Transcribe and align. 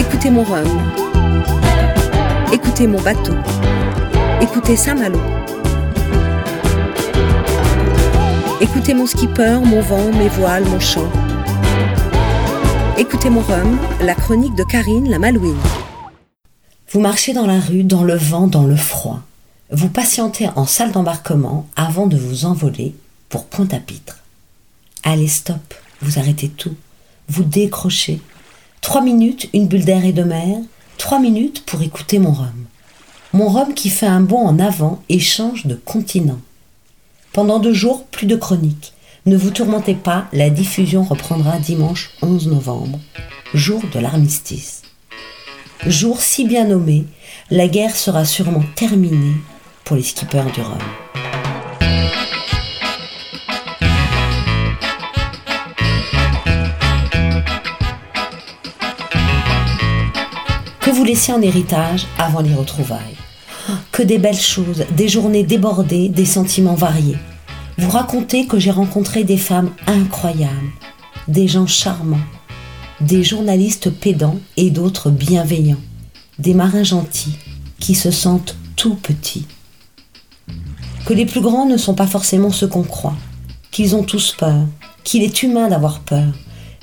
Écoutez 0.00 0.30
mon 0.30 0.44
rhum. 0.44 0.66
Écoutez 2.54 2.86
mon 2.86 2.98
bateau. 3.02 3.34
Écoutez 4.40 4.74
Saint-Malo. 4.74 5.20
Écoutez 8.62 8.94
mon 8.94 9.06
skipper, 9.06 9.60
mon 9.62 9.82
vent, 9.82 10.10
mes 10.12 10.28
voiles, 10.28 10.64
mon 10.64 10.80
chant. 10.80 11.06
Écoutez 12.96 13.28
mon 13.28 13.42
rhum, 13.42 13.78
la 14.00 14.14
chronique 14.14 14.54
de 14.54 14.64
Karine 14.64 15.10
la 15.10 15.18
Malouine. 15.18 15.60
Vous 16.90 17.00
marchez 17.00 17.34
dans 17.34 17.46
la 17.46 17.60
rue, 17.60 17.84
dans 17.84 18.02
le 18.02 18.16
vent, 18.16 18.46
dans 18.46 18.64
le 18.64 18.76
froid. 18.76 19.20
Vous 19.70 19.90
patientez 19.90 20.48
en 20.56 20.64
salle 20.64 20.92
d'embarquement 20.92 21.68
avant 21.76 22.06
de 22.06 22.16
vous 22.16 22.46
envoler 22.46 22.94
pour 23.28 23.44
Pointe-à-Pitre. 23.44 24.16
Allez, 25.02 25.28
stop, 25.28 25.74
vous 26.00 26.18
arrêtez 26.18 26.48
tout. 26.48 26.74
Vous 27.28 27.44
décrochez. 27.44 28.22
Trois 28.90 29.02
minutes, 29.02 29.48
une 29.54 29.68
bulle 29.68 29.84
d'air 29.84 30.04
et 30.04 30.12
de 30.12 30.24
mer. 30.24 30.58
Trois 30.98 31.20
minutes 31.20 31.64
pour 31.64 31.80
écouter 31.80 32.18
mon 32.18 32.32
rhum. 32.32 32.66
Mon 33.32 33.48
rhum 33.48 33.72
qui 33.72 33.88
fait 33.88 34.04
un 34.04 34.20
bond 34.20 34.44
en 34.44 34.58
avant 34.58 35.00
et 35.08 35.20
change 35.20 35.66
de 35.66 35.76
continent. 35.76 36.40
Pendant 37.32 37.60
deux 37.60 37.72
jours, 37.72 38.04
plus 38.06 38.26
de 38.26 38.34
chroniques. 38.34 38.92
Ne 39.26 39.36
vous 39.36 39.52
tourmentez 39.52 39.94
pas, 39.94 40.26
la 40.32 40.50
diffusion 40.50 41.04
reprendra 41.04 41.60
dimanche 41.60 42.10
11 42.20 42.48
novembre, 42.48 42.98
jour 43.54 43.80
de 43.94 44.00
l'armistice. 44.00 44.82
Jour 45.86 46.20
si 46.20 46.44
bien 46.44 46.64
nommé, 46.64 47.04
la 47.48 47.68
guerre 47.68 47.94
sera 47.94 48.24
sûrement 48.24 48.64
terminée 48.74 49.36
pour 49.84 49.94
les 49.94 50.02
skippers 50.02 50.50
du 50.52 50.62
Rhum. 50.62 51.29
Vous 61.00 61.06
laissiez 61.06 61.32
en 61.32 61.40
héritage 61.40 62.06
avant 62.18 62.42
les 62.42 62.52
retrouvailles. 62.52 63.16
Que 63.90 64.02
des 64.02 64.18
belles 64.18 64.36
choses, 64.36 64.84
des 64.94 65.08
journées 65.08 65.44
débordées, 65.44 66.10
des 66.10 66.26
sentiments 66.26 66.74
variés. 66.74 67.16
Vous 67.78 67.88
racontez 67.88 68.44
que 68.46 68.58
j'ai 68.58 68.70
rencontré 68.70 69.24
des 69.24 69.38
femmes 69.38 69.70
incroyables, 69.86 70.52
des 71.26 71.48
gens 71.48 71.66
charmants, 71.66 72.20
des 73.00 73.24
journalistes 73.24 73.88
pédants 73.88 74.40
et 74.58 74.68
d'autres 74.68 75.08
bienveillants, 75.08 75.80
des 76.38 76.52
marins 76.52 76.84
gentils 76.84 77.38
qui 77.78 77.94
se 77.94 78.10
sentent 78.10 78.56
tout 78.76 78.96
petits. 78.96 79.46
Que 81.06 81.14
les 81.14 81.24
plus 81.24 81.40
grands 81.40 81.64
ne 81.64 81.78
sont 81.78 81.94
pas 81.94 82.06
forcément 82.06 82.50
ceux 82.50 82.68
qu'on 82.68 82.82
croit, 82.82 83.16
qu'ils 83.70 83.96
ont 83.96 84.04
tous 84.04 84.32
peur, 84.38 84.66
qu'il 85.02 85.22
est 85.22 85.42
humain 85.42 85.68
d'avoir 85.68 86.00
peur, 86.00 86.34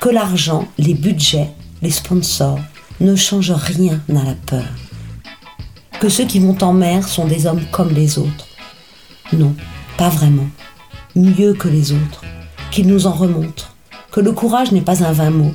que 0.00 0.08
l'argent, 0.08 0.66
les 0.78 0.94
budgets, 0.94 1.50
les 1.80 1.92
sponsors 1.92 2.58
ne 3.00 3.16
changent 3.16 3.52
rien 3.52 4.00
à 4.10 4.24
la 4.24 4.34
peur. 4.34 4.68
Que 6.00 6.08
ceux 6.08 6.24
qui 6.24 6.38
vont 6.38 6.56
en 6.62 6.72
mer 6.72 7.08
sont 7.08 7.26
des 7.26 7.46
hommes 7.46 7.64
comme 7.70 7.92
les 7.92 8.18
autres. 8.18 8.46
Non, 9.32 9.54
pas 9.96 10.08
vraiment. 10.08 10.48
Mieux 11.16 11.54
que 11.54 11.68
les 11.68 11.92
autres, 11.92 12.24
qu'ils 12.70 12.86
nous 12.86 13.06
en 13.06 13.12
remontrent, 13.12 13.74
que 14.12 14.20
le 14.20 14.32
courage 14.32 14.72
n'est 14.72 14.80
pas 14.80 15.04
un 15.04 15.12
vain 15.12 15.30
mot, 15.30 15.52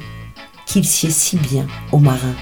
qu'il 0.65 0.85
sied 0.85 1.11
si 1.11 1.37
bien 1.37 1.67
aux 1.91 1.99
marins. 1.99 2.35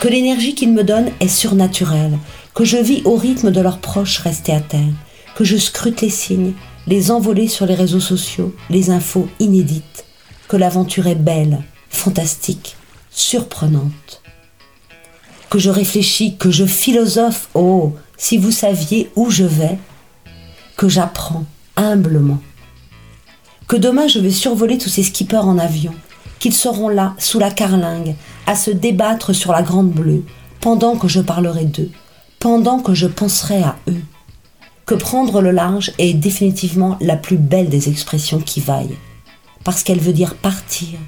Que 0.00 0.08
l'énergie 0.08 0.54
qu'ils 0.54 0.72
me 0.72 0.84
donnent 0.84 1.10
est 1.20 1.28
surnaturelle, 1.28 2.18
que 2.54 2.64
je 2.64 2.76
vis 2.76 3.02
au 3.04 3.16
rythme 3.16 3.50
de 3.50 3.60
leurs 3.60 3.78
proches 3.78 4.18
restés 4.18 4.52
à 4.52 4.60
terre, 4.60 4.94
que 5.36 5.44
je 5.44 5.56
scrute 5.56 6.00
les 6.00 6.10
signes, 6.10 6.52
les 6.86 7.10
envolées 7.10 7.48
sur 7.48 7.66
les 7.66 7.74
réseaux 7.74 8.00
sociaux, 8.00 8.54
les 8.70 8.90
infos 8.90 9.28
inédites, 9.40 10.04
que 10.48 10.56
l'aventure 10.56 11.06
est 11.06 11.14
belle, 11.14 11.62
fantastique, 11.90 12.76
surprenante. 13.10 14.22
Que 15.50 15.58
je 15.58 15.70
réfléchis, 15.70 16.36
que 16.36 16.50
je 16.50 16.64
philosophe, 16.64 17.48
oh, 17.54 17.94
si 18.16 18.36
vous 18.36 18.50
saviez 18.50 19.10
où 19.16 19.30
je 19.30 19.44
vais, 19.44 19.78
que 20.76 20.88
j'apprends 20.88 21.44
humblement. 21.76 22.40
Que 23.66 23.76
demain 23.76 24.08
je 24.08 24.18
vais 24.18 24.30
survoler 24.30 24.78
tous 24.78 24.88
ces 24.88 25.02
skippers 25.02 25.46
en 25.46 25.58
avion, 25.58 25.94
qu'ils 26.38 26.54
seront 26.54 26.88
là, 26.88 27.14
sous 27.18 27.38
la 27.38 27.50
carlingue, 27.50 28.14
à 28.46 28.54
se 28.54 28.70
débattre 28.70 29.34
sur 29.34 29.52
la 29.52 29.62
grande 29.62 29.90
bleue, 29.90 30.24
pendant 30.60 30.96
que 30.96 31.08
je 31.08 31.20
parlerai 31.20 31.64
d'eux, 31.64 31.90
pendant 32.38 32.80
que 32.80 32.94
je 32.94 33.06
penserai 33.06 33.62
à 33.62 33.76
eux. 33.88 34.02
Que 34.86 34.94
prendre 34.94 35.42
le 35.42 35.50
large 35.50 35.92
est 35.98 36.14
définitivement 36.14 36.96
la 37.00 37.16
plus 37.16 37.36
belle 37.36 37.68
des 37.68 37.88
expressions 37.88 38.40
qui 38.40 38.60
vaillent, 38.60 38.96
parce 39.64 39.82
qu'elle 39.82 40.00
veut 40.00 40.12
dire 40.12 40.34
partir, 40.34 40.98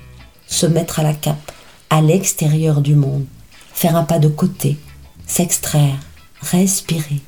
se 0.46 0.66
mettre 0.66 1.00
à 1.00 1.02
la 1.02 1.14
cape, 1.14 1.52
à 1.90 2.00
l'extérieur 2.00 2.80
du 2.80 2.94
monde, 2.94 3.26
faire 3.72 3.96
un 3.96 4.04
pas 4.04 4.18
de 4.18 4.28
côté, 4.28 4.78
s'extraire, 5.26 5.98
respirer, 6.40 7.20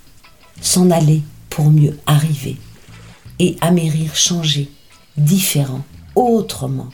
s'en 0.60 0.90
aller 0.90 1.22
pour 1.50 1.70
mieux 1.70 1.98
arriver, 2.06 2.56
et 3.38 3.56
amérir 3.60 4.14
changer, 4.14 4.70
différent, 5.16 5.82
autrement. 6.14 6.88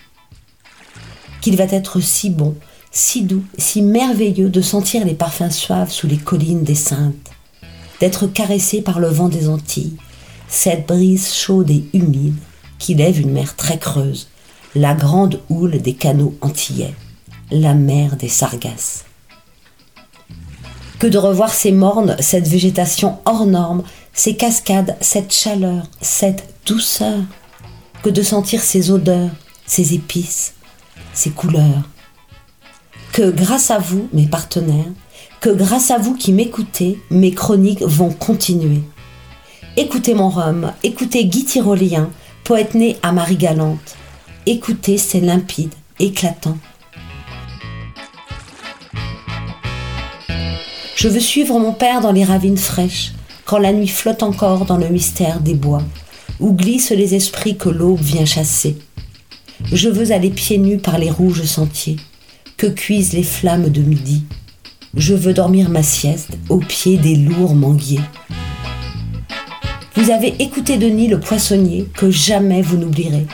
Qu'il 1.41 1.57
va 1.57 1.65
être 1.65 2.01
si 2.01 2.31
bon, 2.31 2.57
si 2.91 3.23
doux, 3.23 3.45
si 3.59 3.83
merveilleux 3.83 4.49
de 4.49 4.61
sentir 4.61 5.05
les 5.05 5.15
parfums 5.15 5.51
suaves 5.51 5.93
sous 5.93 6.07
les 6.07 6.17
collines 6.17 6.65
des 6.65 6.75
Saintes, 6.75 7.31
d'être 8.01 8.27
caressé 8.27 8.81
par 8.81 8.99
le 8.99 9.09
vent 9.09 9.29
des 9.29 9.49
Antilles, 9.49 9.97
cette 10.49 10.89
brise 10.89 11.33
chaude 11.33 11.71
et 11.71 11.85
humide 11.93 12.37
qui 12.79 12.95
lève 12.95 13.21
une 13.21 13.33
mer 13.33 13.57
très 13.57 13.79
creuse, 13.79 14.29
la 14.75 14.95
grande 14.95 15.41
houle 15.51 15.83
des 15.83 15.95
canaux 15.95 16.35
antillais, 16.41 16.95
la 17.51 17.75
mer 17.75 18.17
des 18.17 18.29
Sargasses. 18.29 19.05
Que 20.99 21.07
de 21.07 21.19
revoir 21.19 21.53
ces 21.53 21.73
mornes, 21.73 22.17
cette 22.21 22.49
végétation 22.49 23.19
hors 23.25 23.47
norme, 23.47 23.83
ces 24.13 24.37
cascades, 24.37 24.97
cette 25.01 25.33
chaleur, 25.33 25.85
cette 26.01 26.55
douceur, 26.67 27.21
que 28.03 28.11
de 28.11 28.23
sentir 28.23 28.61
ces 28.61 28.91
odeurs, 28.91 29.31
ces 29.67 29.95
épices, 29.95 30.55
ces 31.13 31.31
couleurs. 31.31 31.89
Que 33.13 33.31
grâce 33.31 33.71
à 33.71 33.79
vous, 33.79 34.09
mes 34.13 34.27
partenaires, 34.27 34.93
que 35.41 35.51
grâce 35.51 35.91
à 35.91 35.99
vous 35.99 36.15
qui 36.15 36.33
m'écoutez, 36.33 36.99
mes 37.11 37.33
chroniques 37.33 37.83
vont 37.83 38.11
continuer. 38.11 38.83
Écoutez 39.77 40.15
mon 40.15 40.29
rhum, 40.29 40.73
écoutez 40.83 41.25
Guy 41.25 41.45
Tyrolien, 41.45 42.11
poète 42.43 42.75
né 42.75 42.97
à 43.03 43.13
Marie-Galante. 43.13 43.97
Écoutez, 44.47 44.99
c'est 44.99 45.21
limpide, 45.21 45.75
éclatant. 46.01 46.59
Je 50.99 51.07
veux 51.07 51.21
suivre 51.21 51.61
mon 51.61 51.73
père 51.73 52.01
dans 52.01 52.11
les 52.11 52.25
ravines 52.25 52.57
fraîches, 52.57 53.13
quand 53.45 53.59
la 53.59 53.73
nuit 53.73 53.87
flotte 53.87 54.25
encore 54.25 54.65
dans 54.65 54.77
le 54.77 54.89
mystère 54.89 55.39
des 55.39 55.55
bois, 55.55 55.85
où 56.41 56.53
glissent 56.53 56.91
les 56.91 57.15
esprits 57.15 57.57
que 57.57 57.69
l'aube 57.69 58.01
vient 58.01 58.25
chasser. 58.25 58.77
Je 59.71 59.89
veux 59.89 60.11
aller 60.11 60.31
pieds 60.31 60.59
nus 60.59 60.79
par 60.79 60.99
les 60.99 61.09
rouges 61.09 61.45
sentiers, 61.45 61.99
que 62.57 62.67
cuisent 62.67 63.13
les 63.13 63.23
flammes 63.23 63.69
de 63.69 63.81
midi. 63.81 64.25
Je 64.97 65.15
veux 65.15 65.33
dormir 65.33 65.71
ma 65.71 65.85
sieste 65.85 66.37
au 66.49 66.59
pied 66.59 66.97
des 66.97 67.15
lourds 67.15 67.55
manguiers. 67.55 68.03
Vous 69.95 70.11
avez 70.11 70.35
écouté 70.41 70.79
Denis 70.79 71.07
le 71.07 71.21
poissonnier, 71.21 71.87
que 71.95 72.11
jamais 72.11 72.61
vous 72.61 72.77
n'oublierez. 72.77 73.29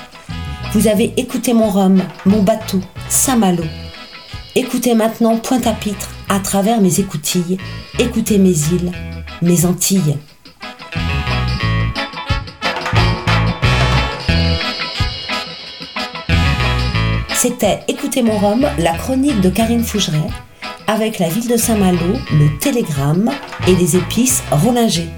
Vous 0.75 0.87
avez 0.87 1.15
écouté 1.17 1.55
mon 1.55 1.71
rhum, 1.71 2.03
mon 2.27 2.43
bateau, 2.43 2.81
Saint-Malo. 3.09 3.65
Écoutez 4.55 4.95
maintenant 4.95 5.39
Pointe-à-Pitre 5.39 6.14
à 6.29 6.41
travers 6.41 6.81
mes 6.81 7.01
écoutilles, 7.01 7.59
écoutez 7.99 8.39
mes 8.39 8.51
îles, 8.51 8.93
mes 9.43 9.65
Antilles. 9.67 10.17
C'était 17.35 17.81
Écoutez 17.89 18.23
mon 18.23 18.39
rhum, 18.39 18.67
la 18.79 18.97
chronique 18.97 19.41
de 19.41 19.51
Karine 19.51 19.85
Fougeret, 19.85 20.31
avec 20.87 21.19
la 21.19 21.29
ville 21.29 21.49
de 21.49 21.57
Saint-Malo, 21.57 22.15
le 22.33 22.59
télégramme 22.59 23.31
et 23.67 23.75
les 23.75 23.97
épices 23.97 24.43
Rollinger. 24.51 25.09